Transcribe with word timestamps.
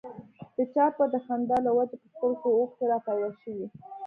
د 0.55 0.57
چا 0.73 0.85
به 0.95 1.05
د 1.13 1.15
خندا 1.25 1.57
له 1.65 1.71
وجې 1.77 1.95
په 2.01 2.07
سترګو 2.13 2.39
کې 2.41 2.49
اوښکې 2.57 2.85
را 2.91 2.97
پيدا 3.07 3.29
شوې. 3.41 3.67